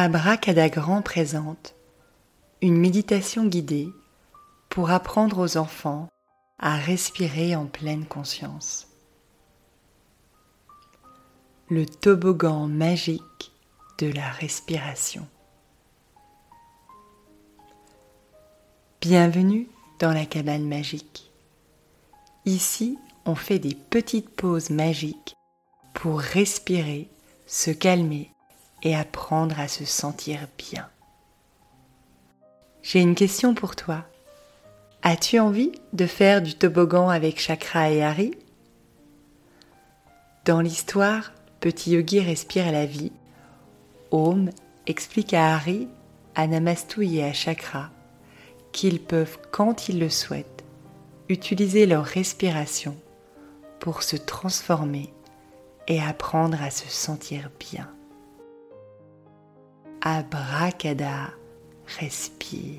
Abracadagran 0.00 1.02
présente 1.02 1.74
une 2.62 2.76
méditation 2.76 3.46
guidée 3.46 3.88
pour 4.68 4.90
apprendre 4.90 5.40
aux 5.40 5.56
enfants 5.56 6.06
à 6.60 6.76
respirer 6.76 7.56
en 7.56 7.66
pleine 7.66 8.06
conscience. 8.06 8.86
Le 11.68 11.84
toboggan 11.84 12.68
magique 12.68 13.50
de 13.98 14.06
la 14.12 14.30
respiration. 14.30 15.26
Bienvenue 19.00 19.66
dans 19.98 20.12
la 20.12 20.26
cabane 20.26 20.68
magique. 20.68 21.32
Ici, 22.44 23.00
on 23.24 23.34
fait 23.34 23.58
des 23.58 23.74
petites 23.74 24.30
pauses 24.30 24.70
magiques 24.70 25.34
pour 25.92 26.20
respirer, 26.20 27.10
se 27.48 27.72
calmer 27.72 28.30
et 28.82 28.94
apprendre 28.94 29.58
à 29.58 29.68
se 29.68 29.84
sentir 29.84 30.40
bien. 30.56 30.88
J'ai 32.82 33.00
une 33.00 33.14
question 33.14 33.54
pour 33.54 33.76
toi. 33.76 34.04
As-tu 35.02 35.38
envie 35.38 35.72
de 35.92 36.06
faire 36.06 36.42
du 36.42 36.54
toboggan 36.54 37.08
avec 37.08 37.40
Chakra 37.40 37.90
et 37.90 38.02
Harry 38.02 38.32
Dans 40.44 40.60
l'histoire, 40.60 41.32
Petit 41.60 41.90
Yogi 41.90 42.20
respire 42.20 42.70
la 42.70 42.86
vie. 42.86 43.12
Om 44.10 44.50
explique 44.86 45.34
à 45.34 45.54
Harry, 45.54 45.88
à 46.34 46.46
Namastu 46.46 47.06
et 47.06 47.24
à 47.24 47.32
Chakra 47.32 47.90
qu'ils 48.72 49.00
peuvent, 49.00 49.38
quand 49.50 49.88
ils 49.88 49.98
le 49.98 50.08
souhaitent, 50.08 50.64
utiliser 51.28 51.86
leur 51.86 52.04
respiration 52.04 52.96
pour 53.80 54.02
se 54.02 54.16
transformer 54.16 55.12
et 55.88 56.00
apprendre 56.00 56.62
à 56.62 56.70
se 56.70 56.88
sentir 56.88 57.50
bien. 57.58 57.88
Abracada, 60.00 61.30
respire. 61.98 62.78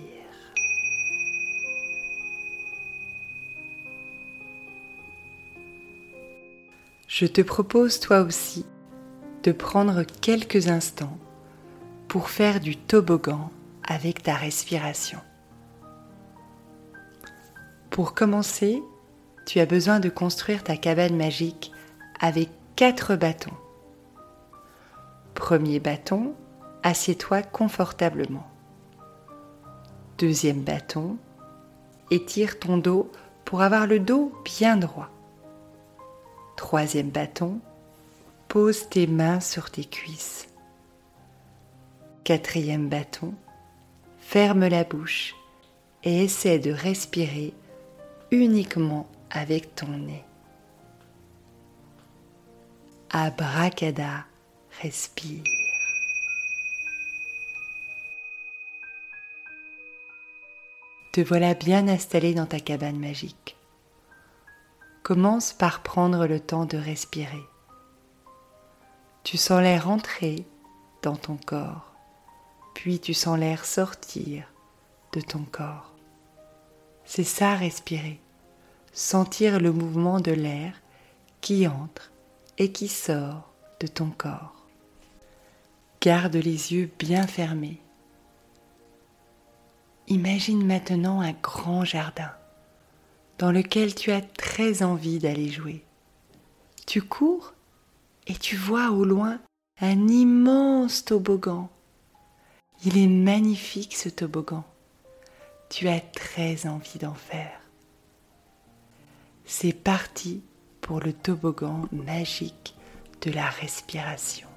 Je 7.08 7.26
te 7.26 7.42
propose 7.42 8.00
toi 8.00 8.22
aussi 8.22 8.66
de 9.44 9.52
prendre 9.52 10.04
quelques 10.04 10.70
instants 10.70 11.18
pour 12.08 12.30
faire 12.30 12.62
du 12.62 12.78
toboggan 12.78 13.52
avec 13.86 14.24
ta 14.24 14.36
respiration. 14.36 15.20
Pour 17.90 18.14
commencer, 18.14 18.82
tu 19.46 19.60
as 19.60 19.66
besoin 19.66 20.00
de 20.00 20.10
construire 20.10 20.64
ta 20.64 20.78
cabane 20.78 21.18
magique 21.18 21.74
avec 22.22 22.50
quatre 22.78 23.18
bâtons. 23.18 23.58
Premier 25.34 25.82
bâton, 25.82 26.34
assieds-toi 26.84 27.42
confortablement. 27.42 28.48
Deuxième 30.18 30.62
bâton, 30.62 31.18
étire 32.12 32.60
ton 32.60 32.78
dos 32.78 33.12
pour 33.46 33.62
avoir 33.62 33.88
le 33.88 34.00
dos 34.00 34.34
bien 34.44 34.78
droit. 34.78 35.10
Troisième 36.56 37.10
bâton, 37.10 37.60
pose 38.48 38.90
tes 38.90 39.08
mains 39.08 39.40
sur 39.40 39.70
tes 39.72 39.86
cuisses. 39.86 40.48
Quatrième 42.24 42.90
bâton, 42.90 43.34
ferme 44.18 44.68
la 44.68 44.84
bouche 44.84 45.36
et 46.04 46.24
essaie 46.24 46.60
de 46.60 46.72
respirer 46.72 47.54
uniquement 48.32 49.08
avec 49.32 49.76
ton 49.76 49.88
nez. 49.88 50.24
Abracada, 53.10 54.26
respire. 54.82 55.59
Te 61.12 61.22
voilà 61.22 61.56
bien 61.56 61.88
installé 61.88 62.36
dans 62.36 62.46
ta 62.46 62.60
cabane 62.60 63.00
magique. 63.00 63.58
Commence 65.02 65.54
par 65.54 65.82
prendre 65.82 66.28
le 66.28 66.40
temps 66.40 66.66
de 66.66 66.78
respirer. 66.78 67.44
Tu 69.24 69.36
sens 69.36 69.60
l'air 69.60 69.90
entrer 69.90 70.46
dans 71.02 71.16
ton 71.16 71.36
corps, 71.38 71.96
puis 72.76 73.00
tu 73.00 73.16
sens 73.16 73.40
l'air 73.40 73.66
sortir 73.66 74.44
de 75.14 75.22
ton 75.22 75.44
corps. 75.52 75.92
C'est 77.06 77.24
ça 77.24 77.56
respirer, 77.56 78.20
sentir 78.94 79.60
le 79.60 79.72
mouvement 79.72 80.20
de 80.20 80.32
l'air 80.32 80.74
qui 81.42 81.68
entre 81.68 82.12
et 82.60 82.72
qui 82.72 82.88
sort 82.88 83.52
de 83.80 83.88
ton 83.88 84.12
corps. 84.12 84.54
Garde 86.02 86.36
les 86.36 86.72
yeux 86.74 86.92
bien 87.00 87.26
fermés 87.26 87.82
Imagine 90.12 90.66
maintenant 90.66 91.22
un 91.22 91.34
grand 91.34 91.86
jardin 91.86 92.32
dans 93.38 93.52
lequel 93.52 93.94
tu 93.94 94.12
as 94.12 94.22
très 94.22 94.82
envie 94.82 95.20
d'aller 95.20 95.50
jouer. 95.50 95.86
Tu 96.88 97.04
cours 97.04 97.54
et 98.26 98.34
tu 98.34 98.56
vois 98.56 98.90
au 98.90 99.06
loin 99.06 99.40
un 99.80 100.08
immense 100.08 101.06
toboggan. 101.06 101.70
Il 102.84 102.98
est 102.98 103.08
magnifique 103.08 103.96
ce 103.96 104.10
toboggan. 104.10 104.66
Tu 105.70 105.88
as 105.88 106.02
très 106.02 106.66
envie 106.66 106.98
d'en 106.98 107.14
faire. 107.14 107.62
C'est 109.46 109.74
parti 109.74 110.42
pour 110.82 111.00
le 111.00 111.14
toboggan 111.14 111.88
magique 111.92 112.76
de 113.22 113.32
la 113.32 113.48
respiration. 113.48 114.49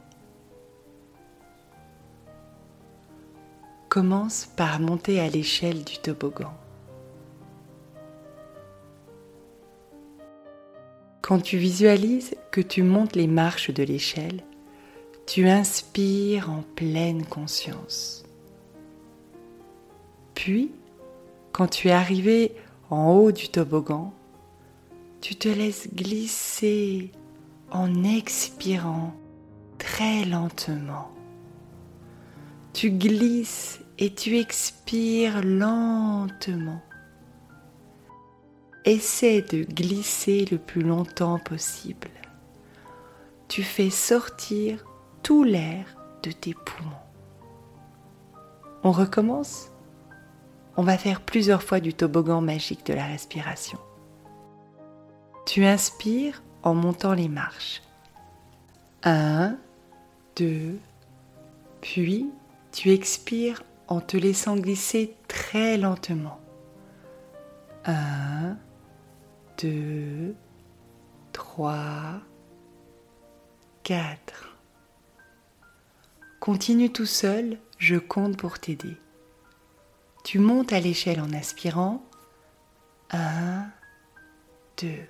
Commence 3.92 4.48
par 4.56 4.80
monter 4.80 5.20
à 5.20 5.28
l'échelle 5.28 5.84
du 5.84 5.98
toboggan. 5.98 6.54
Quand 11.20 11.40
tu 11.40 11.58
visualises 11.58 12.34
que 12.50 12.62
tu 12.62 12.82
montes 12.82 13.14
les 13.14 13.26
marches 13.26 13.70
de 13.70 13.82
l'échelle, 13.82 14.44
tu 15.26 15.46
inspires 15.46 16.48
en 16.48 16.62
pleine 16.74 17.26
conscience. 17.26 18.24
Puis, 20.32 20.72
quand 21.52 21.66
tu 21.66 21.88
es 21.88 21.92
arrivé 21.92 22.52
en 22.88 23.12
haut 23.12 23.30
du 23.30 23.50
toboggan, 23.50 24.14
tu 25.20 25.36
te 25.36 25.50
laisses 25.50 25.92
glisser 25.92 27.10
en 27.70 28.04
expirant 28.04 29.12
très 29.76 30.24
lentement. 30.24 31.10
Tu 32.72 32.90
glisses 32.90 33.80
et 33.98 34.14
tu 34.14 34.38
expires 34.38 35.44
lentement. 35.44 36.80
Essaie 38.84 39.42
de 39.42 39.62
glisser 39.62 40.46
le 40.50 40.58
plus 40.58 40.82
longtemps 40.82 41.38
possible. 41.38 42.08
Tu 43.48 43.62
fais 43.62 43.90
sortir 43.90 44.84
tout 45.22 45.44
l'air 45.44 45.84
de 46.22 46.32
tes 46.32 46.54
poumons. 46.54 46.90
On 48.82 48.90
recommence? 48.90 49.70
On 50.76 50.82
va 50.82 50.96
faire 50.96 51.20
plusieurs 51.20 51.62
fois 51.62 51.80
du 51.80 51.92
toboggan 51.92 52.40
magique 52.40 52.86
de 52.86 52.94
la 52.94 53.04
respiration. 53.04 53.78
Tu 55.44 55.66
inspires 55.66 56.42
en 56.62 56.74
montant 56.74 57.12
les 57.12 57.28
marches. 57.28 57.82
Un, 59.04 59.58
deux, 60.36 60.78
puis 61.82 62.30
tu 62.72 62.90
expires 62.90 63.62
en 63.86 64.00
te 64.00 64.16
laissant 64.16 64.56
glisser 64.56 65.14
très 65.28 65.76
lentement. 65.76 66.40
Un, 67.84 68.56
deux, 69.60 70.34
trois, 71.32 72.20
quatre. 73.82 74.56
Continue 76.40 76.90
tout 76.90 77.06
seul, 77.06 77.58
je 77.78 77.96
compte 77.96 78.36
pour 78.36 78.58
t'aider. 78.58 78.96
Tu 80.24 80.38
montes 80.38 80.72
à 80.72 80.80
l'échelle 80.80 81.20
en 81.20 81.32
aspirant. 81.32 82.02
Un, 83.10 83.66
deux. 84.80 85.06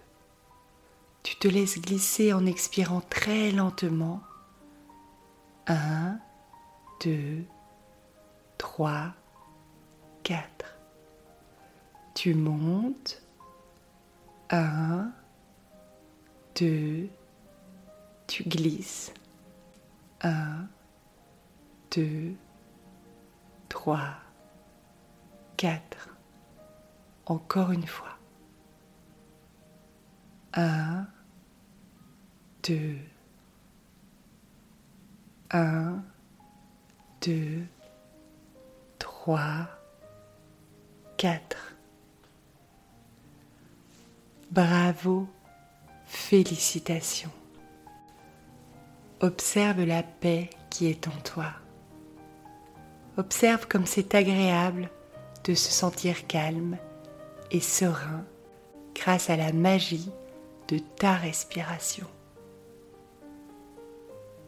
Tu 1.23 1.37
te 1.37 1.47
laisses 1.47 1.81
glisser 1.81 2.33
en 2.33 2.45
expirant 2.47 3.01
très 3.03 3.53
lentement. 3.53 4.21
Un, 5.69 6.19
deux, 7.05 7.45
3, 7.45 7.62
4. 10.23 10.79
Tu 12.15 12.35
montes. 12.35 13.23
1, 14.51 15.11
2, 16.57 17.09
tu 18.27 18.43
glisses. 18.45 19.13
1, 20.23 20.69
2, 21.91 22.35
3, 23.69 24.01
4. 25.57 26.09
Encore 27.27 27.73
une 27.73 27.87
fois. 27.87 28.19
1, 30.55 31.07
2, 32.63 32.99
1, 35.51 36.03
2, 37.23 37.67
3, 39.25 39.69
4. 41.17 41.57
Bravo, 44.51 45.29
félicitations. 46.07 47.31
Observe 49.21 49.85
la 49.85 50.03
paix 50.03 50.51
qui 50.71 50.89
est 50.89 51.07
en 51.07 51.17
toi. 51.23 51.53
Observe 53.17 53.69
comme 53.69 53.87
c'est 53.87 54.17
agréable 54.17 54.91
de 55.45 55.55
se 55.55 55.71
sentir 55.71 56.27
calme 56.27 56.77
et 57.53 57.61
serein 57.61 58.25
grâce 58.93 59.31
à 59.31 59.37
la 59.37 59.53
magie 59.53 60.11
de 60.67 60.79
ta 60.79 61.15
respiration. 61.15 62.09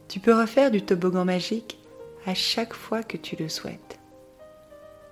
Tu 0.09 0.19
peux 0.19 0.35
refaire 0.35 0.73
du 0.73 0.83
toboggan 0.83 1.25
magique 1.25 1.79
à 2.27 2.35
chaque 2.35 2.75
fois 2.75 3.05
que 3.05 3.17
tu 3.17 3.37
le 3.37 3.49
souhaites. 3.49 4.01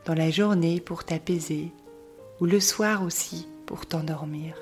Dans 0.05 0.15
la 0.15 0.31
journée 0.31 0.81
pour 0.81 1.05
t'apaiser 1.05 1.73
ou 2.41 2.47
le 2.47 2.59
soir 2.59 3.05
aussi 3.05 3.49
pour 3.67 3.87
t'endormir. 3.87 4.57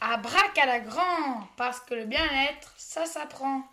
À 0.00 0.18
braque 0.18 0.58
à 0.58 0.66
la 0.66 0.80
grand, 0.80 1.48
parce 1.56 1.80
que 1.80 1.94
le 1.94 2.04
bien-être, 2.04 2.72
ça 2.76 3.06
s'apprend. 3.06 3.66